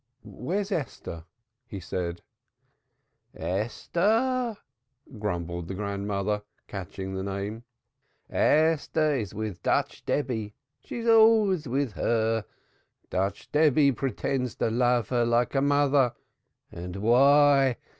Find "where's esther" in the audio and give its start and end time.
0.23-1.25